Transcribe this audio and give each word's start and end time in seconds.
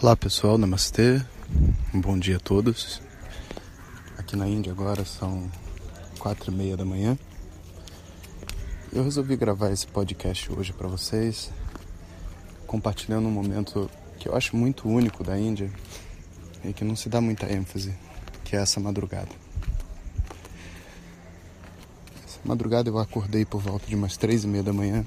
Olá 0.00 0.14
pessoal, 0.14 0.56
namastê, 0.56 1.20
um 1.92 2.00
bom 2.00 2.16
dia 2.16 2.36
a 2.36 2.38
todos. 2.38 3.02
Aqui 4.16 4.36
na 4.36 4.46
Índia 4.46 4.70
agora 4.70 5.04
são 5.04 5.50
quatro 6.20 6.52
e 6.52 6.54
meia 6.54 6.76
da 6.76 6.84
manhã. 6.84 7.18
Eu 8.92 9.02
resolvi 9.02 9.34
gravar 9.34 9.72
esse 9.72 9.88
podcast 9.88 10.52
hoje 10.52 10.72
para 10.72 10.86
vocês, 10.86 11.50
compartilhando 12.64 13.26
um 13.26 13.32
momento 13.32 13.90
que 14.20 14.28
eu 14.28 14.36
acho 14.36 14.56
muito 14.56 14.88
único 14.88 15.24
da 15.24 15.36
Índia 15.36 15.68
e 16.64 16.72
que 16.72 16.84
não 16.84 16.94
se 16.94 17.08
dá 17.08 17.20
muita 17.20 17.52
ênfase, 17.52 17.92
que 18.44 18.54
é 18.54 18.60
essa 18.60 18.78
madrugada. 18.78 19.34
Essa 22.24 22.38
madrugada 22.44 22.88
eu 22.88 23.00
acordei 23.00 23.44
por 23.44 23.60
volta 23.60 23.88
de 23.88 23.96
umas 23.96 24.16
três 24.16 24.44
e 24.44 24.46
meia 24.46 24.62
da 24.62 24.72
manhã 24.72 25.04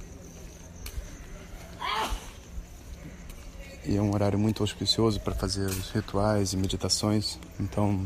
e 3.91 3.97
é 3.97 4.01
um 4.01 4.13
horário 4.13 4.39
muito 4.39 4.63
auspicioso 4.63 5.19
para 5.19 5.35
fazer 5.35 5.65
os 5.65 5.91
rituais 5.91 6.53
e 6.53 6.57
meditações. 6.57 7.37
Então, 7.59 8.05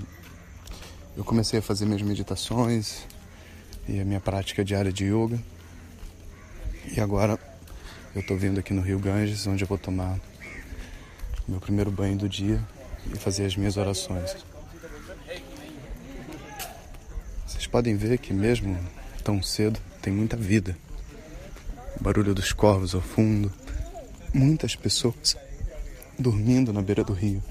eu 1.16 1.24
comecei 1.24 1.60
a 1.60 1.62
fazer 1.62 1.86
minhas 1.86 2.02
meditações 2.02 3.04
e 3.88 4.00
a 4.00 4.04
minha 4.04 4.20
prática 4.20 4.66
diária 4.66 4.92
de 4.92 5.06
yoga. 5.06 5.40
E 6.92 7.00
agora 7.00 7.40
eu 8.16 8.22
estou 8.22 8.36
vindo 8.36 8.60
aqui 8.60 8.74
no 8.74 8.82
Rio 8.82 8.98
Ganges, 8.98 9.46
onde 9.46 9.64
eu 9.64 9.68
vou 9.68 9.78
tomar 9.78 10.20
meu 11.48 11.60
primeiro 11.60 11.92
banho 11.92 12.18
do 12.18 12.28
dia 12.28 12.60
e 13.14 13.16
fazer 13.20 13.46
as 13.46 13.56
minhas 13.56 13.78
orações. 13.78 14.36
Vocês 17.46 17.68
podem 17.68 17.96
ver 17.96 18.18
que 18.18 18.34
mesmo 18.34 18.76
tão 19.24 19.40
cedo 19.44 19.80
tem 20.02 20.12
muita 20.12 20.36
vida. 20.36 20.76
O 22.00 22.04
barulho 22.04 22.34
dos 22.34 22.52
corvos 22.52 22.96
ao 22.96 23.02
fundo, 23.02 23.54
muitas 24.34 24.76
pessoas 24.76 25.38
dormindo 26.18 26.72
na 26.72 26.82
beira 26.82 27.04
do 27.04 27.14
rio. 27.14 27.44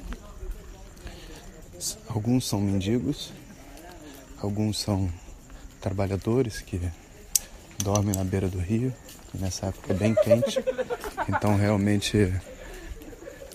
Alguns 2.09 2.47
são 2.47 2.61
mendigos, 2.61 3.33
alguns 4.39 4.79
são 4.79 5.11
trabalhadores 5.81 6.61
que 6.61 6.81
dormem 7.83 8.15
na 8.15 8.25
beira 8.25 8.49
do 8.49 8.59
rio. 8.59 8.93
Nessa 9.35 9.67
época 9.67 9.93
é 9.93 9.97
bem 9.97 10.15
quente, 10.15 10.65
então 11.29 11.57
realmente 11.57 12.33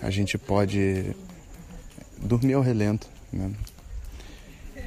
a 0.02 0.10
gente 0.10 0.38
pode 0.38 1.16
dormir 2.18 2.54
ao 2.54 2.62
relento. 2.62 3.08
Né? 3.32 3.52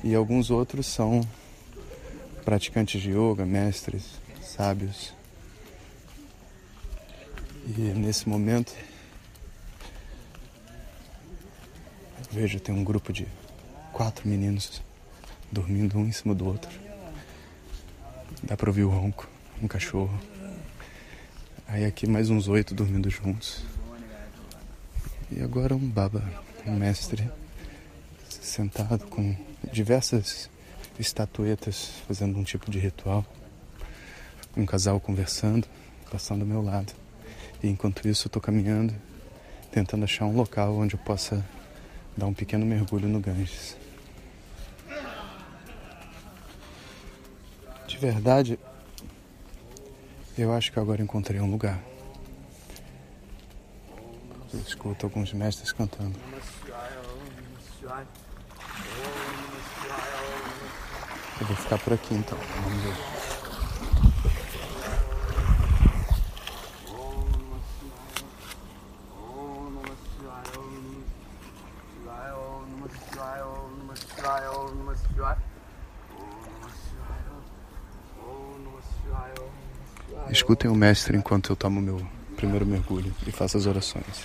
E 0.04 0.14
alguns 0.14 0.50
outros 0.50 0.86
são 0.86 1.26
praticantes 2.44 3.00
de 3.00 3.10
yoga, 3.10 3.46
mestres, 3.46 4.04
sábios. 4.42 5.14
E 7.66 7.80
nesse 7.80 8.28
momento 8.28 8.74
Vejo, 12.32 12.58
tem 12.58 12.74
um 12.74 12.82
grupo 12.82 13.12
de 13.12 13.28
quatro 13.92 14.26
meninos 14.26 14.80
dormindo 15.50 15.98
um 15.98 16.06
em 16.06 16.12
cima 16.12 16.34
do 16.34 16.46
outro. 16.46 16.70
Dá 18.42 18.56
pra 18.56 18.70
ouvir 18.70 18.84
o 18.84 18.88
ronco, 18.88 19.28
um 19.62 19.68
cachorro. 19.68 20.18
Aí 21.68 21.84
aqui 21.84 22.06
mais 22.06 22.30
uns 22.30 22.48
oito 22.48 22.74
dormindo 22.74 23.10
juntos. 23.10 23.62
E 25.30 25.42
agora 25.42 25.74
um 25.76 25.86
baba, 25.86 26.24
um 26.66 26.74
mestre, 26.74 27.30
sentado 28.30 29.06
com 29.08 29.36
diversas 29.70 30.48
estatuetas 30.98 31.90
fazendo 32.08 32.38
um 32.38 32.44
tipo 32.44 32.70
de 32.70 32.78
ritual. 32.78 33.26
Um 34.56 34.64
casal 34.64 34.98
conversando, 34.98 35.68
passando 36.10 36.40
ao 36.40 36.48
meu 36.48 36.62
lado. 36.62 36.94
E 37.62 37.68
enquanto 37.68 38.08
isso 38.08 38.26
eu 38.26 38.30
tô 38.30 38.40
caminhando, 38.40 38.94
tentando 39.70 40.04
achar 40.04 40.24
um 40.24 40.34
local 40.34 40.74
onde 40.76 40.94
eu 40.94 40.98
possa 41.00 41.44
dar 42.16 42.26
um 42.26 42.34
pequeno 42.34 42.64
mergulho 42.66 43.08
no 43.08 43.20
Ganges. 43.20 43.76
De 47.86 47.98
verdade, 47.98 48.58
eu 50.36 50.52
acho 50.52 50.72
que 50.72 50.78
agora 50.78 51.02
encontrei 51.02 51.40
um 51.40 51.50
lugar. 51.50 51.78
Eu 54.52 54.60
escuto 54.60 55.06
alguns 55.06 55.32
mestres 55.32 55.72
cantando. 55.72 56.18
Eu 61.40 61.46
vou 61.46 61.56
ficar 61.56 61.78
por 61.78 61.92
aqui 61.92 62.14
então. 62.14 62.38
Vamos 62.38 62.82
ver. 62.82 63.21
Escutem 80.32 80.70
o 80.70 80.74
mestre 80.74 81.14
enquanto 81.14 81.52
eu 81.52 81.56
tomo 81.56 81.78
meu 81.78 82.00
primeiro 82.36 82.64
mergulho 82.64 83.14
e 83.26 83.30
faço 83.30 83.58
as 83.58 83.66
orações. 83.66 84.24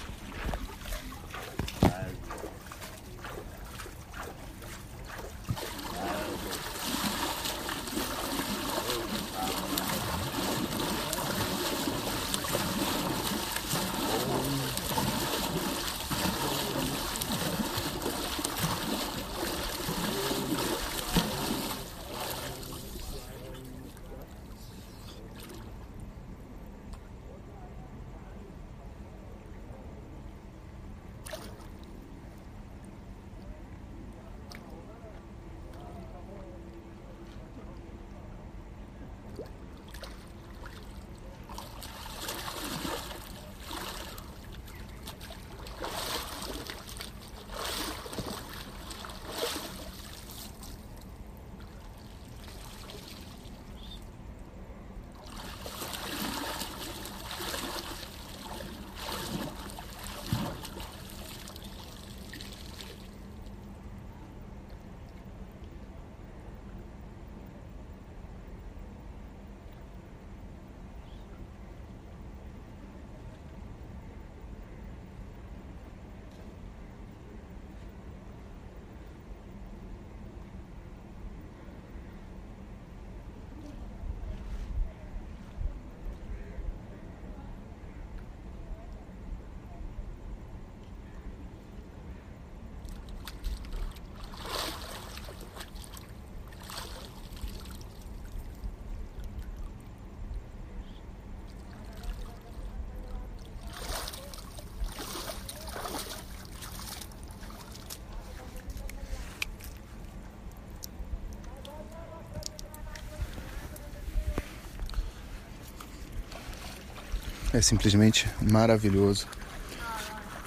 É 117.58 117.62
simplesmente 117.64 118.30
maravilhoso 118.40 119.26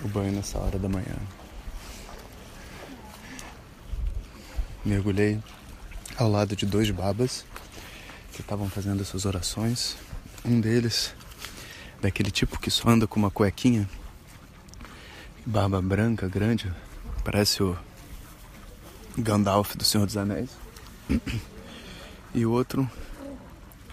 o 0.04 0.06
banho 0.06 0.30
nessa 0.30 0.60
hora 0.60 0.78
da 0.78 0.88
manhã. 0.88 1.16
Mergulhei 4.84 5.42
ao 6.16 6.30
lado 6.30 6.54
de 6.54 6.64
dois 6.64 6.88
babas 6.92 7.44
que 8.32 8.42
estavam 8.42 8.70
fazendo 8.70 9.02
essas 9.02 9.24
orações. 9.24 9.96
Um 10.44 10.60
deles, 10.60 11.12
daquele 12.00 12.30
tipo 12.30 12.60
que 12.60 12.70
só 12.70 12.88
anda 12.88 13.08
com 13.08 13.18
uma 13.18 13.28
cuequinha, 13.28 13.90
barba 15.44 15.82
branca, 15.82 16.28
grande, 16.28 16.72
parece 17.24 17.60
o 17.60 17.76
Gandalf 19.18 19.74
do 19.74 19.84
Senhor 19.84 20.06
dos 20.06 20.16
Anéis. 20.16 20.50
E 22.32 22.46
o 22.46 22.52
outro, 22.52 22.88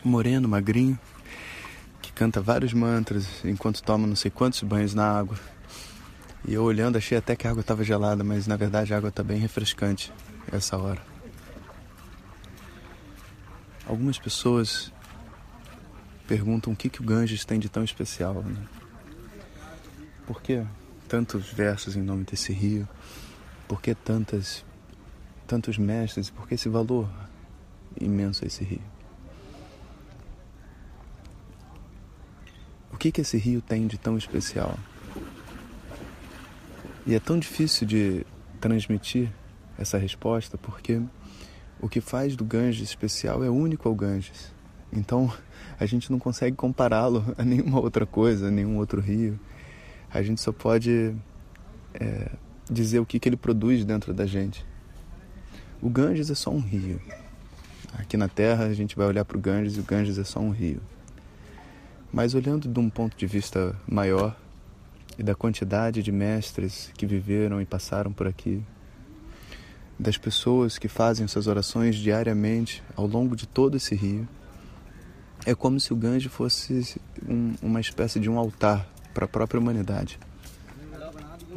moreno, 0.03 0.47
magrinho, 0.47 0.99
canta 2.17 2.41
vários 2.41 2.73
mantras 2.73 3.45
enquanto 3.45 3.83
toma 3.83 4.07
não 4.07 4.15
sei 4.15 4.31
quantos 4.31 4.63
banhos 4.63 4.95
na 4.95 5.07
água. 5.07 5.37
E 6.47 6.53
eu 6.55 6.63
olhando 6.63 6.97
achei 6.97 7.15
até 7.15 7.35
que 7.35 7.45
a 7.45 7.51
água 7.51 7.61
estava 7.61 7.83
gelada, 7.83 8.23
mas 8.23 8.47
na 8.47 8.55
verdade 8.55 8.91
a 8.91 8.97
água 8.97 9.09
está 9.09 9.21
bem 9.21 9.37
refrescante 9.37 10.11
essa 10.51 10.75
hora. 10.77 10.99
Algumas 13.85 14.17
pessoas 14.17 14.91
perguntam 16.27 16.73
o 16.73 16.75
que, 16.75 16.89
que 16.89 17.01
o 17.01 17.05
Ganges 17.05 17.45
tem 17.45 17.59
de 17.59 17.69
tão 17.69 17.83
especial. 17.83 18.33
Né? 18.33 18.65
Por 20.25 20.41
que 20.41 20.65
tantos 21.07 21.51
versos 21.51 21.95
em 21.95 22.01
nome 22.01 22.23
desse 22.23 22.51
rio? 22.51 22.89
Por 23.67 23.79
que 23.79 23.93
tantas, 23.93 24.65
tantos 25.45 25.77
mestres? 25.77 26.31
Por 26.31 26.47
que 26.47 26.55
esse 26.55 26.67
valor 26.67 27.07
imenso 28.01 28.43
a 28.43 28.47
esse 28.47 28.63
rio? 28.63 28.96
Que, 33.07 33.11
que 33.11 33.21
esse 33.21 33.37
rio 33.37 33.61
tem 33.61 33.87
de 33.87 33.97
tão 33.97 34.17
especial? 34.17 34.77
E 37.05 37.15
é 37.15 37.19
tão 37.19 37.39
difícil 37.39 37.87
de 37.87 38.25
transmitir 38.59 39.31
essa 39.77 39.97
resposta 39.97 40.57
porque 40.57 41.01
o 41.79 41.87
que 41.87 42.01
faz 42.01 42.35
do 42.35 42.43
Ganges 42.43 42.81
especial 42.81 43.43
é 43.43 43.49
único 43.49 43.87
ao 43.87 43.95
Ganges. 43.95 44.53
Então 44.91 45.31
a 45.79 45.85
gente 45.85 46.11
não 46.11 46.19
consegue 46.19 46.55
compará-lo 46.55 47.23
a 47.37 47.45
nenhuma 47.45 47.79
outra 47.79 48.05
coisa, 48.05 48.47
a 48.47 48.51
nenhum 48.51 48.77
outro 48.77 48.99
rio. 48.99 49.39
A 50.11 50.21
gente 50.21 50.41
só 50.41 50.51
pode 50.51 51.15
é, 51.93 52.31
dizer 52.69 52.99
o 52.99 53.05
que, 53.05 53.19
que 53.19 53.29
ele 53.29 53.37
produz 53.37 53.85
dentro 53.85 54.13
da 54.13 54.25
gente. 54.25 54.65
O 55.81 55.89
Ganges 55.89 56.29
é 56.29 56.35
só 56.35 56.49
um 56.49 56.59
rio. 56.59 56.99
Aqui 57.93 58.17
na 58.17 58.27
Terra 58.27 58.65
a 58.65 58.73
gente 58.73 58.97
vai 58.97 59.07
olhar 59.07 59.23
para 59.23 59.37
o 59.37 59.39
Ganges 59.39 59.77
e 59.77 59.79
o 59.79 59.83
Ganges 59.83 60.17
é 60.17 60.23
só 60.25 60.39
um 60.39 60.49
rio. 60.49 60.81
Mas 62.11 62.33
olhando 62.33 62.67
de 62.67 62.79
um 62.79 62.89
ponto 62.89 63.17
de 63.17 63.27
vista 63.27 63.75
maior 63.87 64.35
e 65.17 65.23
da 65.23 65.35
quantidade 65.35 66.01
de 66.01 66.11
mestres 66.11 66.91
que 66.95 67.05
viveram 67.05 67.61
e 67.61 67.65
passaram 67.65 68.11
por 68.11 68.27
aqui, 68.27 68.63
das 69.99 70.17
pessoas 70.17 70.77
que 70.77 70.87
fazem 70.87 71.25
essas 71.25 71.47
orações 71.47 71.95
diariamente 71.95 72.83
ao 72.95 73.07
longo 73.07 73.35
de 73.35 73.47
todo 73.47 73.77
esse 73.77 73.95
rio, 73.95 74.27
é 75.45 75.55
como 75.55 75.79
se 75.79 75.93
o 75.93 75.95
Ganges 75.95 76.31
fosse 76.31 76.99
um, 77.27 77.55
uma 77.61 77.79
espécie 77.79 78.19
de 78.19 78.29
um 78.29 78.37
altar 78.37 78.87
para 79.13 79.25
a 79.25 79.27
própria 79.27 79.59
humanidade. 79.59 80.19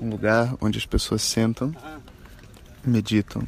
Um 0.00 0.08
lugar 0.08 0.54
onde 0.60 0.78
as 0.78 0.86
pessoas 0.86 1.22
sentam, 1.22 1.74
meditam, 2.84 3.42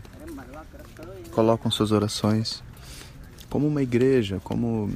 colocam 1.31 1.71
suas 1.71 1.93
orações, 1.93 2.63
como 3.49 3.67
uma 3.67 3.83
igreja, 3.83 4.41
como, 4.45 4.91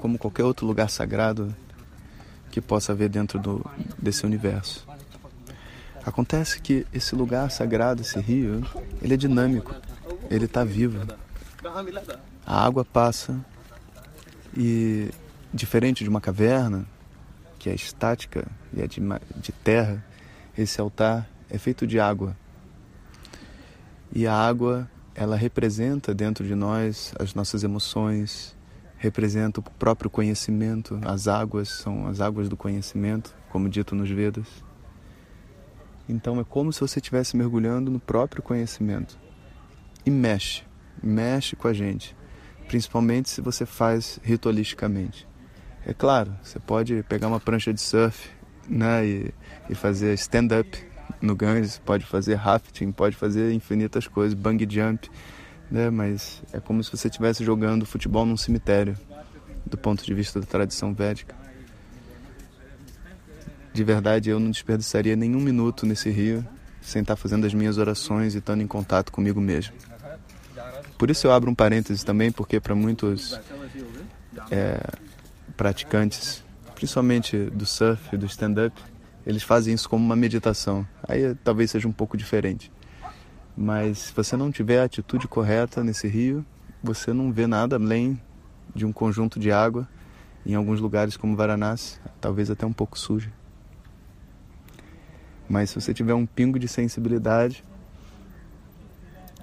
como 0.00 0.16
qualquer 0.16 0.44
outro 0.44 0.66
lugar 0.66 0.88
sagrado 0.88 1.54
que 2.50 2.58
possa 2.58 2.92
haver 2.92 3.10
dentro 3.10 3.38
do, 3.38 3.62
desse 3.98 4.24
universo. 4.24 4.88
Acontece 6.04 6.58
que 6.58 6.86
esse 6.90 7.14
lugar 7.14 7.50
sagrado, 7.50 8.00
esse 8.00 8.18
rio, 8.18 8.66
ele 9.02 9.12
é 9.12 9.16
dinâmico, 9.18 9.74
ele 10.30 10.46
está 10.46 10.64
vivo. 10.64 11.06
A 12.46 12.64
água 12.64 12.82
passa, 12.82 13.38
e 14.56 15.10
diferente 15.52 16.02
de 16.02 16.08
uma 16.08 16.20
caverna, 16.20 16.86
que 17.58 17.68
é 17.68 17.74
estática 17.74 18.46
e 18.72 18.80
é 18.80 18.86
de, 18.86 19.02
de 19.36 19.52
terra, 19.52 20.02
esse 20.56 20.80
altar 20.80 21.28
é 21.50 21.58
feito 21.58 21.86
de 21.86 22.00
água. 22.00 22.34
E 24.14 24.26
a 24.26 24.34
água, 24.34 24.90
ela 25.14 25.36
representa 25.36 26.14
dentro 26.14 26.42
de 26.42 26.54
nós 26.54 27.12
as 27.18 27.34
nossas 27.34 27.62
emoções, 27.62 28.56
representa 29.00 29.58
o 29.58 29.62
próprio 29.62 30.08
conhecimento. 30.08 31.00
As 31.04 31.26
águas 31.26 31.68
são 31.68 32.06
as 32.06 32.20
águas 32.20 32.48
do 32.48 32.56
conhecimento, 32.56 33.34
como 33.50 33.68
dito 33.68 33.96
nos 33.96 34.08
Vedas. 34.08 34.46
Então 36.08 36.38
é 36.38 36.44
como 36.44 36.72
se 36.72 36.80
você 36.80 37.00
estivesse 37.00 37.36
mergulhando 37.36 37.90
no 37.90 37.98
próprio 37.98 38.42
conhecimento. 38.42 39.18
E 40.06 40.10
mexe, 40.10 40.62
mexe 41.02 41.56
com 41.56 41.66
a 41.66 41.72
gente 41.72 42.14
principalmente 42.70 43.28
se 43.28 43.40
você 43.40 43.66
faz 43.66 44.20
ritualisticamente. 44.22 45.26
É 45.84 45.92
claro, 45.92 46.32
você 46.40 46.60
pode 46.60 47.02
pegar 47.08 47.26
uma 47.26 47.40
prancha 47.40 47.74
de 47.74 47.80
surf 47.80 48.30
né, 48.68 49.04
e, 49.04 49.34
e 49.68 49.74
fazer 49.74 50.14
stand-up 50.14 50.78
no 51.20 51.34
Ganges, 51.34 51.80
pode 51.84 52.06
fazer 52.06 52.36
rafting, 52.36 52.92
pode 52.92 53.16
fazer 53.16 53.52
infinitas 53.52 54.06
coisas, 54.06 54.34
bungee 54.34 54.68
jump, 54.70 55.10
né, 55.70 55.88
mas 55.90 56.42
é 56.52 56.58
como 56.60 56.82
se 56.82 56.90
você 56.90 57.08
estivesse 57.08 57.44
jogando 57.44 57.86
futebol 57.86 58.26
num 58.26 58.36
cemitério, 58.36 58.98
do 59.64 59.78
ponto 59.78 60.04
de 60.04 60.12
vista 60.12 60.40
da 60.40 60.46
tradição 60.46 60.92
védica. 60.92 61.34
De 63.72 63.84
verdade, 63.84 64.30
eu 64.30 64.40
não 64.40 64.50
desperdiçaria 64.50 65.14
nenhum 65.14 65.40
minuto 65.40 65.86
nesse 65.86 66.10
rio 66.10 66.44
sem 66.80 67.02
estar 67.02 67.14
fazendo 67.14 67.46
as 67.46 67.54
minhas 67.54 67.78
orações 67.78 68.34
e 68.34 68.38
estando 68.38 68.62
em 68.62 68.66
contato 68.66 69.12
comigo 69.12 69.40
mesmo. 69.40 69.74
Por 70.98 71.10
isso 71.10 71.26
eu 71.26 71.32
abro 71.32 71.50
um 71.50 71.54
parênteses 71.54 72.02
também, 72.02 72.32
porque 72.32 72.58
para 72.58 72.74
muitos 72.74 73.38
é, 74.50 74.80
praticantes, 75.56 76.42
principalmente 76.74 77.36
do 77.50 77.64
surf 77.64 78.14
e 78.14 78.18
do 78.18 78.26
stand-up, 78.26 78.74
eles 79.26 79.42
fazem 79.42 79.74
isso 79.74 79.88
como 79.88 80.04
uma 80.04 80.16
meditação. 80.16 80.86
Aí 81.06 81.34
talvez 81.44 81.70
seja 81.70 81.86
um 81.86 81.92
pouco 81.92 82.16
diferente. 82.16 82.72
Mas 83.56 83.98
se 83.98 84.12
você 84.14 84.36
não 84.36 84.50
tiver 84.50 84.80
a 84.80 84.84
atitude 84.84 85.28
correta 85.28 85.84
nesse 85.84 86.08
rio, 86.08 86.44
você 86.82 87.12
não 87.12 87.32
vê 87.32 87.46
nada 87.46 87.76
além 87.76 88.20
de 88.74 88.86
um 88.86 88.92
conjunto 88.92 89.38
de 89.38 89.52
água, 89.52 89.88
em 90.46 90.54
alguns 90.54 90.80
lugares 90.80 91.16
como 91.16 91.36
Varanasi, 91.36 91.98
talvez 92.20 92.50
até 92.50 92.64
um 92.64 92.72
pouco 92.72 92.98
suja. 92.98 93.30
Mas 95.48 95.70
se 95.70 95.80
você 95.80 95.92
tiver 95.92 96.14
um 96.14 96.24
pingo 96.24 96.58
de 96.58 96.68
sensibilidade, 96.68 97.64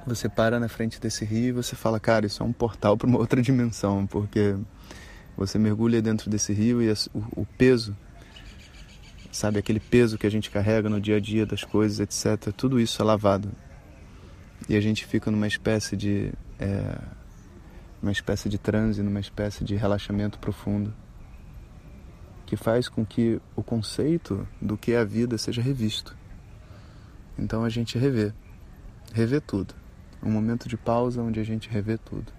você 0.06 0.30
para 0.30 0.60
na 0.60 0.70
frente 0.70 1.00
desse 1.02 1.26
rio 1.26 1.50
e 1.50 1.52
você 1.52 1.76
fala, 1.76 2.00
cara, 2.00 2.26
isso 2.26 2.42
é 2.42 2.46
um 2.46 2.54
portal 2.54 2.96
para 2.96 3.08
uma 3.08 3.20
outra 3.20 3.42
dimensão, 3.42 4.08
porque 4.08 4.56
você 5.36 5.60
mergulha 5.60 6.02
dentro 6.02 6.30
desse 6.30 6.54
rio 6.54 6.82
e 6.82 6.90
o, 6.90 6.96
o 7.36 7.46
peso, 7.46 7.96
sabe, 9.32 9.60
aquele 9.60 9.80
peso 9.80 10.18
que 10.18 10.26
a 10.26 10.32
gente 10.32 10.50
carrega 10.50 10.90
no 10.90 11.00
dia 11.00 11.18
a 11.18 11.20
dia 11.20 11.46
das 11.46 11.64
coisas, 11.64 12.00
etc., 12.00 12.52
tudo 12.54 12.80
isso 12.80 13.02
é 13.02 13.06
lavado. 13.06 13.52
E 14.68 14.76
a 14.76 14.82
gente 14.82 15.06
fica 15.06 15.30
numa 15.32 15.48
espécie 15.48 15.96
de. 15.96 16.34
É, 16.60 16.98
uma 18.02 18.12
espécie 18.12 18.48
de 18.48 18.58
transe, 18.58 19.02
numa 19.02 19.20
espécie 19.20 19.64
de 19.64 19.76
relaxamento 19.76 20.38
profundo, 20.38 20.94
que 22.46 22.56
faz 22.56 22.88
com 22.88 23.06
que 23.06 23.42
o 23.56 23.64
conceito 23.64 24.48
do 24.62 24.78
que 24.78 24.92
é 24.92 25.00
a 25.00 25.04
vida 25.04 25.38
seja 25.38 25.62
revisto. 25.62 26.16
Então 27.38 27.64
a 27.64 27.70
gente 27.70 27.98
revê, 27.98 28.32
revê 29.14 29.40
tudo 29.42 29.74
um 30.22 30.32
momento 30.32 30.68
de 30.68 30.78
pausa 30.78 31.22
onde 31.22 31.40
a 31.40 31.44
gente 31.44 31.70
revê 31.70 31.98
tudo. 31.98 32.32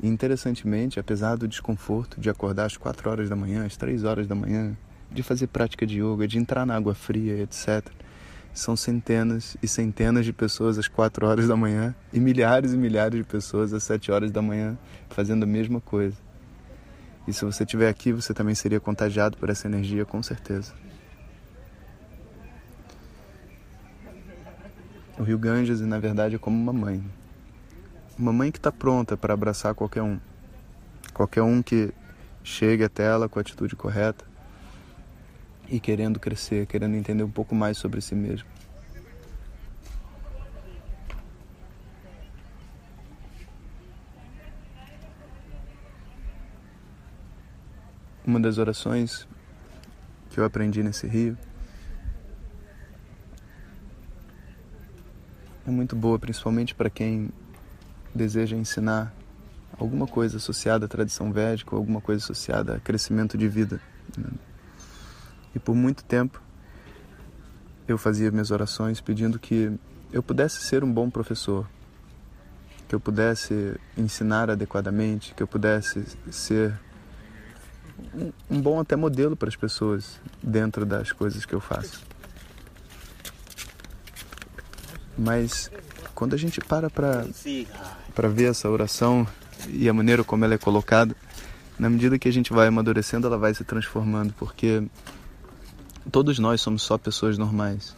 E 0.00 0.06
interessantemente, 0.06 1.00
apesar 1.00 1.36
do 1.36 1.48
desconforto 1.48 2.20
de 2.20 2.30
acordar 2.30 2.66
às 2.66 2.76
4 2.76 3.10
horas 3.10 3.28
da 3.28 3.36
manhã, 3.36 3.64
às 3.64 3.76
3 3.76 4.04
horas 4.04 4.26
da 4.26 4.34
manhã, 4.34 4.76
de 5.10 5.22
fazer 5.22 5.48
prática 5.48 5.86
de 5.86 6.00
yoga, 6.00 6.28
de 6.28 6.38
entrar 6.38 6.64
na 6.64 6.76
água 6.76 6.94
fria, 6.94 7.42
etc., 7.42 7.84
são 8.58 8.76
centenas 8.76 9.56
e 9.62 9.68
centenas 9.68 10.24
de 10.24 10.32
pessoas 10.32 10.78
às 10.78 10.88
4 10.88 11.26
horas 11.26 11.46
da 11.46 11.56
manhã 11.56 11.94
e 12.12 12.18
milhares 12.18 12.72
e 12.72 12.76
milhares 12.76 13.16
de 13.16 13.24
pessoas 13.24 13.72
às 13.72 13.84
7 13.84 14.10
horas 14.10 14.32
da 14.32 14.42
manhã 14.42 14.76
fazendo 15.10 15.44
a 15.44 15.46
mesma 15.46 15.80
coisa. 15.80 16.16
E 17.26 17.32
se 17.32 17.44
você 17.44 17.62
estiver 17.62 17.88
aqui, 17.88 18.12
você 18.12 18.34
também 18.34 18.54
seria 18.54 18.80
contagiado 18.80 19.36
por 19.36 19.48
essa 19.48 19.68
energia, 19.68 20.04
com 20.04 20.20
certeza. 20.22 20.72
O 25.18 25.22
rio 25.22 25.38
Ganges, 25.38 25.80
na 25.80 25.98
verdade, 25.98 26.34
é 26.34 26.38
como 26.38 26.56
uma 26.56 26.72
mãe. 26.72 27.04
Uma 28.18 28.32
mãe 28.32 28.50
que 28.50 28.58
está 28.58 28.72
pronta 28.72 29.16
para 29.16 29.34
abraçar 29.34 29.74
qualquer 29.74 30.02
um. 30.02 30.18
Qualquer 31.14 31.42
um 31.42 31.62
que 31.62 31.92
chegue 32.42 32.82
até 32.82 33.04
ela 33.04 33.28
com 33.28 33.38
a 33.38 33.42
atitude 33.42 33.76
correta 33.76 34.27
e 35.68 35.78
querendo 35.78 36.18
crescer, 36.18 36.66
querendo 36.66 36.96
entender 36.96 37.22
um 37.22 37.30
pouco 37.30 37.54
mais 37.54 37.76
sobre 37.76 38.00
si 38.00 38.14
mesmo. 38.14 38.48
Uma 48.24 48.40
das 48.40 48.58
orações 48.58 49.26
que 50.30 50.38
eu 50.38 50.44
aprendi 50.44 50.82
nesse 50.82 51.06
rio 51.06 51.36
é 55.66 55.70
muito 55.70 55.96
boa, 55.96 56.18
principalmente 56.18 56.74
para 56.74 56.90
quem 56.90 57.30
deseja 58.14 58.56
ensinar 58.56 59.14
alguma 59.78 60.06
coisa 60.06 60.36
associada 60.36 60.86
à 60.86 60.88
tradição 60.88 61.32
védica, 61.32 61.74
alguma 61.74 62.00
coisa 62.00 62.22
associada 62.22 62.76
a 62.76 62.80
crescimento 62.80 63.38
de 63.38 63.48
vida. 63.48 63.80
Né? 64.16 64.28
E 65.58 65.60
por 65.60 65.74
muito 65.74 66.04
tempo 66.04 66.40
eu 67.88 67.98
fazia 67.98 68.30
minhas 68.30 68.52
orações 68.52 69.00
pedindo 69.00 69.40
que 69.40 69.72
eu 70.12 70.22
pudesse 70.22 70.60
ser 70.60 70.84
um 70.84 70.92
bom 70.92 71.10
professor, 71.10 71.68
que 72.86 72.94
eu 72.94 73.00
pudesse 73.00 73.74
ensinar 73.96 74.50
adequadamente, 74.50 75.34
que 75.34 75.42
eu 75.42 75.48
pudesse 75.48 76.04
ser 76.30 76.78
um, 78.48 78.60
bom 78.60 78.78
até 78.78 78.94
modelo 78.94 79.36
para 79.36 79.48
as 79.48 79.56
pessoas 79.56 80.20
dentro 80.40 80.86
das 80.86 81.10
coisas 81.10 81.44
que 81.44 81.56
eu 81.56 81.60
faço. 81.60 82.06
Mas 85.18 85.72
quando 86.14 86.34
a 86.34 86.38
gente 86.38 86.60
para 86.60 86.88
para 86.88 88.28
ver 88.28 88.50
essa 88.50 88.70
oração 88.70 89.26
e 89.66 89.88
a 89.88 89.92
maneira 89.92 90.22
como 90.22 90.44
ela 90.44 90.54
é 90.54 90.58
colocada, 90.58 91.16
na 91.76 91.90
medida 91.90 92.16
que 92.16 92.28
a 92.28 92.32
gente 92.32 92.52
vai 92.52 92.68
amadurecendo, 92.68 93.26
ela 93.26 93.38
vai 93.38 93.52
se 93.54 93.64
transformando, 93.64 94.32
porque 94.34 94.84
todos 96.10 96.38
nós 96.38 96.60
somos 96.60 96.82
só 96.82 96.96
pessoas 96.96 97.36
normais, 97.38 97.94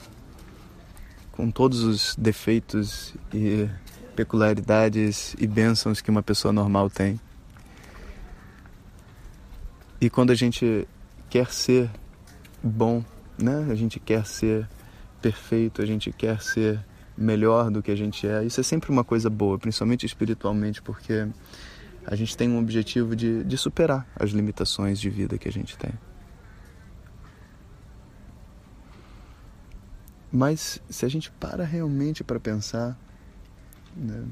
com 1.32 1.50
todos 1.50 1.82
os 1.82 2.14
defeitos 2.16 3.14
e 3.32 3.68
peculiaridades 4.14 5.34
e 5.38 5.46
bênçãos 5.46 6.00
que 6.00 6.10
uma 6.10 6.22
pessoa 6.22 6.52
normal 6.52 6.90
tem. 6.90 7.20
E 10.00 10.10
quando 10.10 10.30
a 10.30 10.34
gente 10.34 10.86
quer 11.28 11.52
ser 11.52 11.90
bom, 12.62 13.04
né? 13.38 13.68
A 13.70 13.74
gente 13.74 14.00
quer 14.00 14.26
ser 14.26 14.68
perfeito, 15.20 15.82
a 15.82 15.86
gente 15.86 16.10
quer 16.12 16.40
ser 16.40 16.84
melhor 17.16 17.70
do 17.70 17.82
que 17.82 17.90
a 17.90 17.96
gente 17.96 18.26
é. 18.26 18.44
Isso 18.44 18.60
é 18.60 18.62
sempre 18.62 18.90
uma 18.90 19.04
coisa 19.04 19.28
boa, 19.28 19.58
principalmente 19.58 20.06
espiritualmente, 20.06 20.80
porque 20.80 21.28
a 22.06 22.16
gente 22.16 22.36
tem 22.36 22.48
um 22.48 22.58
objetivo 22.58 23.14
de, 23.14 23.44
de 23.44 23.56
superar 23.58 24.06
as 24.16 24.30
limitações 24.30 24.98
de 24.98 25.10
vida 25.10 25.36
que 25.38 25.48
a 25.48 25.52
gente 25.52 25.76
tem. 25.76 25.92
Mas 30.32 30.80
se 30.88 31.04
a 31.04 31.08
gente 31.08 31.30
para 31.30 31.64
realmente 31.64 32.22
para 32.22 32.38
pensar, 32.38 32.96
né, 33.96 34.24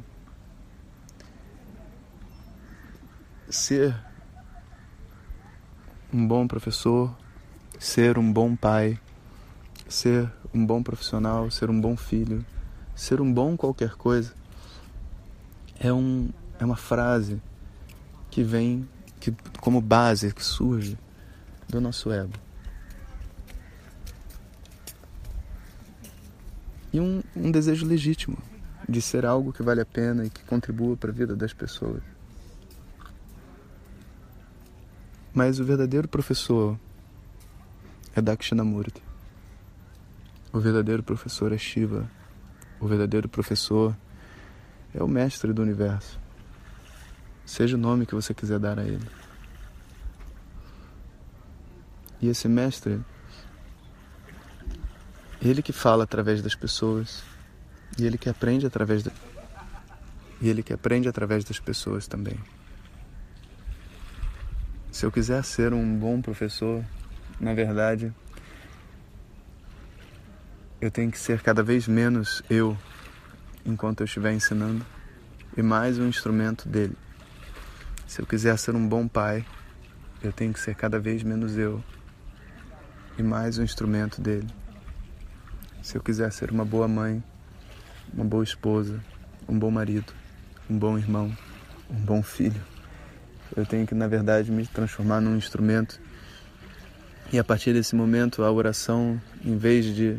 ser 3.50 3.96
um 6.12 6.26
bom 6.26 6.46
professor, 6.46 7.14
ser 7.78 8.18
um 8.18 8.32
bom 8.32 8.54
pai, 8.54 8.98
ser 9.88 10.30
um 10.54 10.64
bom 10.64 10.82
profissional, 10.82 11.50
ser 11.50 11.68
um 11.68 11.80
bom 11.80 11.96
filho, 11.96 12.44
ser 12.94 13.20
um 13.20 13.32
bom 13.32 13.56
qualquer 13.56 13.94
coisa, 13.96 14.32
é, 15.80 15.92
um, 15.92 16.30
é 16.58 16.64
uma 16.64 16.76
frase 16.76 17.40
que 18.30 18.42
vem 18.42 18.88
que, 19.20 19.34
como 19.60 19.80
base, 19.80 20.32
que 20.32 20.44
surge 20.44 20.98
do 21.68 21.80
nosso 21.80 22.12
ego. 22.12 22.47
Um, 27.00 27.22
um 27.36 27.50
desejo 27.50 27.86
legítimo 27.86 28.36
de 28.88 29.02
ser 29.02 29.26
algo 29.26 29.52
que 29.52 29.62
vale 29.62 29.80
a 29.80 29.86
pena 29.86 30.24
e 30.24 30.30
que 30.30 30.42
contribua 30.44 30.96
para 30.96 31.10
a 31.10 31.12
vida 31.14 31.36
das 31.36 31.52
pessoas. 31.52 32.02
Mas 35.32 35.60
o 35.60 35.64
verdadeiro 35.64 36.08
professor 36.08 36.78
é 38.14 38.20
Dakshinamurti. 38.20 39.02
O 40.52 40.58
verdadeiro 40.58 41.02
professor 41.02 41.52
é 41.52 41.58
Shiva. 41.58 42.10
O 42.80 42.86
verdadeiro 42.86 43.28
professor 43.28 43.94
é 44.94 45.02
o 45.02 45.08
mestre 45.08 45.52
do 45.52 45.62
universo 45.62 46.18
seja 47.48 47.76
o 47.76 47.80
nome 47.80 48.04
que 48.04 48.14
você 48.14 48.34
quiser 48.34 48.58
dar 48.58 48.78
a 48.78 48.84
ele. 48.84 49.08
E 52.20 52.28
esse 52.28 52.46
mestre, 52.46 53.00
ele 55.40 55.62
que 55.62 55.72
fala 55.72 56.04
através 56.04 56.42
das 56.42 56.54
pessoas, 56.54 57.22
e 57.98 58.06
ele 58.06 58.18
que 58.18 58.28
aprende 58.28 58.66
através 58.66 59.04
e 60.40 60.48
ele 60.48 60.62
que 60.62 60.72
aprende 60.72 61.08
através 61.08 61.44
das 61.44 61.58
pessoas 61.58 62.06
também. 62.06 62.38
Se 64.90 65.04
eu 65.04 65.12
quiser 65.12 65.44
ser 65.44 65.72
um 65.72 65.96
bom 65.96 66.20
professor, 66.20 66.84
na 67.40 67.54
verdade, 67.54 68.12
eu 70.80 70.90
tenho 70.90 71.10
que 71.10 71.18
ser 71.18 71.40
cada 71.40 71.62
vez 71.62 71.88
menos 71.88 72.42
eu 72.48 72.76
enquanto 73.66 74.00
eu 74.00 74.04
estiver 74.04 74.32
ensinando 74.32 74.84
e 75.56 75.62
mais 75.62 75.98
um 75.98 76.06
instrumento 76.06 76.68
dele. 76.68 76.96
Se 78.06 78.22
eu 78.22 78.26
quiser 78.26 78.56
ser 78.58 78.74
um 78.74 78.88
bom 78.88 79.06
pai, 79.06 79.44
eu 80.22 80.32
tenho 80.32 80.52
que 80.52 80.60
ser 80.60 80.74
cada 80.74 80.98
vez 80.98 81.22
menos 81.22 81.56
eu 81.56 81.82
e 83.18 83.22
mais 83.22 83.58
um 83.58 83.64
instrumento 83.64 84.20
dele. 84.20 84.48
Se 85.82 85.96
eu 85.96 86.02
quiser 86.02 86.30
ser 86.32 86.50
uma 86.50 86.64
boa 86.64 86.88
mãe, 86.88 87.22
uma 88.12 88.24
boa 88.24 88.44
esposa, 88.44 89.00
um 89.48 89.58
bom 89.58 89.70
marido, 89.70 90.12
um 90.68 90.78
bom 90.78 90.98
irmão, 90.98 91.34
um 91.90 91.96
bom 91.96 92.22
filho, 92.22 92.60
eu 93.56 93.64
tenho 93.64 93.86
que, 93.86 93.94
na 93.94 94.06
verdade, 94.06 94.50
me 94.50 94.66
transformar 94.66 95.20
num 95.20 95.36
instrumento. 95.36 96.00
E 97.32 97.38
a 97.38 97.44
partir 97.44 97.72
desse 97.72 97.94
momento, 97.94 98.42
a 98.42 98.50
oração, 98.50 99.20
em 99.44 99.56
vez 99.56 99.84
de 99.86 100.18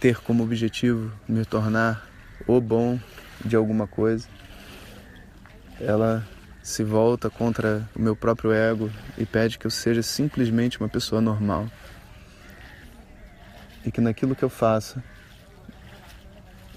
ter 0.00 0.20
como 0.20 0.42
objetivo 0.42 1.10
me 1.26 1.44
tornar 1.44 2.06
o 2.46 2.60
bom 2.60 2.98
de 3.44 3.56
alguma 3.56 3.86
coisa, 3.86 4.28
ela 5.80 6.26
se 6.62 6.82
volta 6.82 7.28
contra 7.28 7.88
o 7.94 8.00
meu 8.00 8.16
próprio 8.16 8.52
ego 8.52 8.90
e 9.18 9.26
pede 9.26 9.58
que 9.58 9.66
eu 9.66 9.70
seja 9.70 10.02
simplesmente 10.02 10.80
uma 10.80 10.88
pessoa 10.88 11.20
normal. 11.20 11.68
E 13.84 13.90
que 13.90 14.00
naquilo 14.00 14.34
que 14.34 14.42
eu 14.42 14.48
faça, 14.48 15.02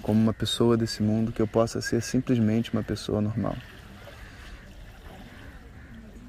como 0.02 0.20
uma 0.20 0.34
pessoa 0.34 0.78
desse 0.78 1.02
mundo, 1.02 1.32
que 1.32 1.42
eu 1.42 1.48
possa 1.48 1.82
ser 1.82 2.02
simplesmente 2.02 2.72
uma 2.74 2.84
pessoa 2.84 3.22
normal. 3.22 3.56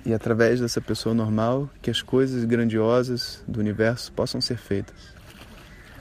E 0.05 0.15
através 0.15 0.61
dessa 0.61 0.81
pessoa 0.81 1.15
normal, 1.15 1.69
que 1.83 1.91
as 1.91 2.01
coisas 2.01 2.45
grandiosas 2.45 3.43
do 3.47 3.61
universo 3.61 4.13
possam 4.13 4.41
ser 4.41 4.57
feitas. 4.57 4.97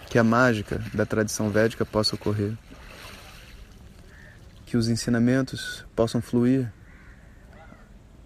Que 0.09 0.17
a 0.17 0.23
mágica 0.23 0.81
da 0.93 1.05
tradição 1.05 1.49
védica 1.49 1.85
possa 1.85 2.15
ocorrer 2.15 2.53
que 4.67 4.75
os 4.75 4.89
ensinamentos 4.89 5.85
possam 5.95 6.21
fluir 6.21 6.71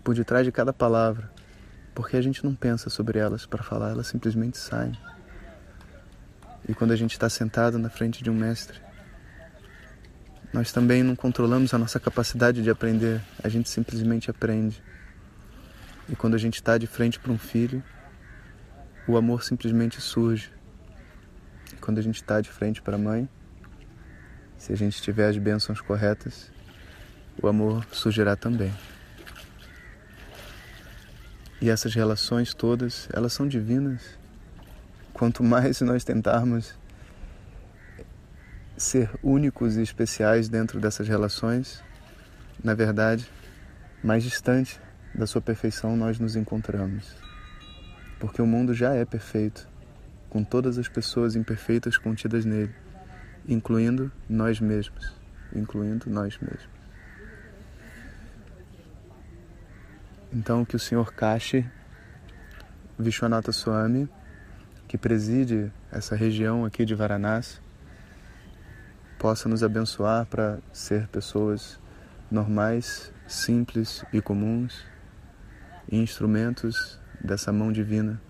por 0.03 0.15
detrás 0.15 0.43
de 0.43 0.51
cada 0.51 0.73
palavra, 0.73 1.29
porque 1.93 2.17
a 2.17 2.21
gente 2.21 2.43
não 2.43 2.55
pensa 2.55 2.89
sobre 2.89 3.19
elas 3.19 3.45
para 3.45 3.61
falar, 3.61 3.91
elas 3.91 4.07
simplesmente 4.07 4.57
saem. 4.57 4.97
E 6.67 6.73
quando 6.73 6.91
a 6.91 6.95
gente 6.95 7.13
está 7.13 7.29
sentado 7.29 7.77
na 7.79 7.89
frente 7.89 8.23
de 8.23 8.29
um 8.29 8.33
mestre, 8.33 8.79
nós 10.53 10.71
também 10.71 11.01
não 11.01 11.15
controlamos 11.15 11.73
a 11.73 11.77
nossa 11.77 11.99
capacidade 11.99 12.61
de 12.61 12.69
aprender, 12.69 13.21
a 13.43 13.47
gente 13.47 13.69
simplesmente 13.69 14.29
aprende. 14.29 14.83
E 16.09 16.15
quando 16.15 16.35
a 16.35 16.37
gente 16.37 16.55
está 16.55 16.77
de 16.77 16.87
frente 16.87 17.19
para 17.19 17.31
um 17.31 17.37
filho, 17.37 17.81
o 19.07 19.15
amor 19.15 19.43
simplesmente 19.43 20.01
surge. 20.01 20.51
E 21.71 21.75
quando 21.77 21.99
a 21.99 22.01
gente 22.01 22.15
está 22.15 22.41
de 22.41 22.49
frente 22.49 22.81
para 22.81 22.95
a 22.95 22.99
mãe, 22.99 23.29
se 24.57 24.73
a 24.73 24.75
gente 24.75 25.01
tiver 25.01 25.29
as 25.29 25.37
bênçãos 25.37 25.81
corretas, 25.81 26.51
o 27.41 27.47
amor 27.47 27.85
surgirá 27.91 28.35
também. 28.35 28.73
E 31.61 31.69
essas 31.69 31.93
relações 31.93 32.53
todas, 32.53 33.07
elas 33.13 33.31
são 33.33 33.47
divinas. 33.47 34.20
Quanto 35.13 35.43
mais 35.43 35.81
nós 35.81 36.03
tentarmos 36.03 36.75
ser 38.77 39.09
únicos 39.21 39.77
e 39.77 39.81
especiais 39.81 40.49
dentro 40.49 40.79
dessas 40.79 41.07
relações, 41.07 41.83
na 42.63 42.73
verdade, 42.73 43.27
mais 44.03 44.23
distante 44.23 44.79
da 45.13 45.27
sua 45.27 45.41
perfeição 45.41 45.95
nós 45.95 46.19
nos 46.19 46.35
encontramos. 46.35 47.15
Porque 48.19 48.41
o 48.41 48.45
mundo 48.47 48.73
já 48.73 48.93
é 48.93 49.05
perfeito, 49.05 49.67
com 50.29 50.43
todas 50.43 50.77
as 50.77 50.87
pessoas 50.87 51.35
imperfeitas 51.35 51.97
contidas 51.97 52.45
nele 52.45 52.73
incluindo 53.47 54.11
nós 54.29 54.59
mesmos, 54.59 55.15
incluindo 55.55 56.09
nós 56.09 56.37
mesmos. 56.39 56.69
Então 60.33 60.63
que 60.63 60.75
o 60.75 60.79
Senhor 60.79 61.13
Kashi 61.13 61.69
Vishwanatha 62.97 63.51
Swami, 63.51 64.07
que 64.91 64.97
preside 64.97 65.71
essa 65.89 66.17
região 66.17 66.65
aqui 66.65 66.83
de 66.83 66.93
Varanasi, 66.93 67.61
possa 69.17 69.47
nos 69.47 69.63
abençoar 69.63 70.25
para 70.25 70.59
ser 70.73 71.07
pessoas 71.07 71.79
normais, 72.29 73.09
simples 73.25 74.03
e 74.11 74.19
comuns, 74.19 74.85
e 75.89 75.95
instrumentos 75.95 76.99
dessa 77.23 77.53
mão 77.53 77.71
divina 77.71 78.21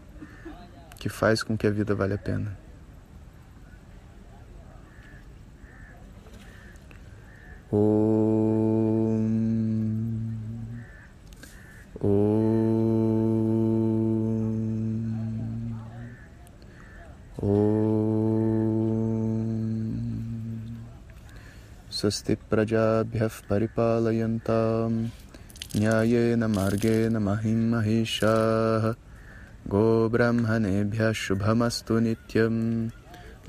que 0.99 1.09
faz 1.09 1.41
com 1.41 1.57
que 1.57 1.65
a 1.65 1.71
vida 1.71 1.95
valha 1.95 2.13
a 2.13 2.19
pena. 2.19 2.55
Om. 7.71 9.17
Om. 11.99 12.60
स्वस्ति 22.01 22.35
प्रजाभ्यः 22.35 23.27
परिपालयन्तां 23.27 25.07
न्यायेन 25.79 26.43
मार्गेण 26.43 27.17
महिं 27.17 27.71
महिषाः। 27.71 28.91
गोब्राह्मणेभ्यः 29.67 31.11
शुभमस्तु 31.11 31.99
नित्यं 31.99 32.87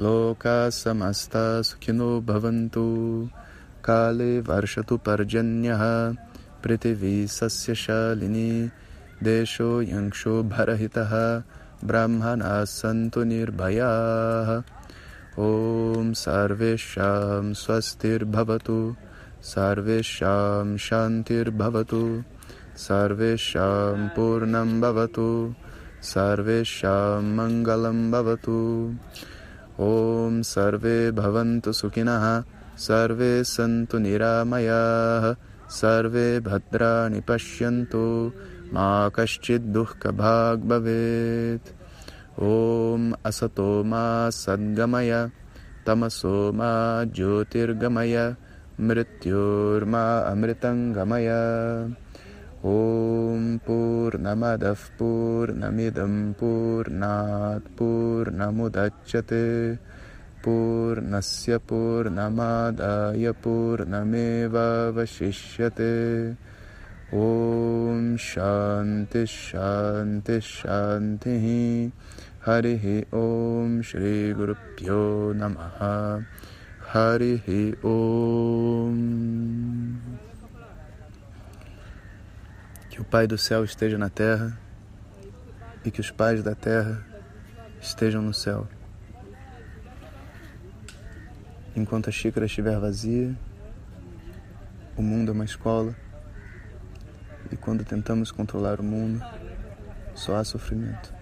लोकाः 0.00 0.70
समस्ता 0.70 1.62
सुखिनो 1.62 2.20
भवन्तु। 2.20 3.28
काले 3.84 4.40
वर्षतु 4.40 4.96
पर्जन्यः। 4.96 5.82
पृथिवी 6.64 7.26
सस्यशालिनी 7.26 8.70
देशो 9.22 9.82
यंक्षोभरहितः 9.82 11.42
ब्राह्मणाः 11.84 12.64
सन्तु 12.64 13.24
निर्भयाः। 13.24 14.81
ॐ 15.38 16.12
सर्वेषां 16.12 17.52
स्वस्तिर्भवतु, 17.52 18.96
सर्वेषां 19.42 20.76
शान्तिर्भवतु, 20.76 22.22
सर्वेषां 22.76 24.08
पूर्णं 24.08 24.80
भवतु, 24.80 25.54
सर्वेषां 26.02 27.22
मङ्गलं 27.22 28.10
भवतु। 28.10 28.94
ॐ 29.80 30.42
सर्वे 30.42 31.10
भवन्तु 31.10 31.72
सुखिनः, 31.72 32.42
सर्वे 32.76 33.44
सन्तु 33.44 33.98
निरामयाः, 33.98 35.34
सर्वे 35.70 36.40
भद्राणि 36.40 37.20
पश्यन्तु, 37.20 38.32
मा 38.72 39.08
कश्चित् 39.08 39.62
दुःखभाग् 39.62 40.68
भवेत्। 40.68 41.81
ॐ 42.40 43.12
असतो 43.24 43.82
मा 43.84 44.04
सद्गमय 44.32 45.12
तमसो 45.86 46.36
मा 46.58 46.70
ज्योतिर्गमय 47.14 48.16
मृत्योर्मा 48.80 50.04
अमृतङ्गमय। 50.30 51.28
ॐ 52.64 53.56
पूर्णमदः 53.66 54.82
पूर्णमिदं 54.98 56.14
पूर्णात् 56.40 57.68
पूर्णमुदच्यते 57.78 59.44
पूर्णस्य 60.44 61.56
पूर्णमादाय 61.68 63.30
पूर्णमेवावशिष्यते 63.44 64.52
ॐ 67.13 68.15
शान्तिः 68.19 69.25
शान्तिः 69.25 70.39
शान्तिः 70.43 71.45
हरिः 72.45 72.85
ॐ 73.19 73.81
श्रीगुरुभ्यो 73.89 75.01
नमः 75.41 75.79
हरिः 76.91 77.47
ॐ 77.91 78.97
Que 82.89 83.01
o 83.01 83.05
Pai 83.05 83.27
do 83.27 83.37
céu 83.37 83.63
esteja 83.63 83.97
na 83.97 84.09
terra 84.09 84.57
e 85.85 85.91
que 85.91 86.01
os 86.01 86.11
pais 86.11 86.43
da 86.43 86.55
terra 86.55 87.05
estejam 87.79 88.21
no 88.21 88.33
céu. 88.33 88.67
Enquanto 91.75 92.09
a 92.09 92.11
xícara 92.11 92.47
estiver 92.47 92.79
vazia, 92.79 93.33
o 94.97 95.01
mundo 95.01 95.29
é 95.29 95.31
uma 95.31 95.45
escola 95.45 95.95
e 97.52 97.56
quando 97.56 97.84
tentamos 97.84 98.30
controlar 98.30 98.80
o 98.80 98.82
mundo, 98.82 99.22
só 100.14 100.36
há 100.36 100.44
sofrimento. 100.44 101.12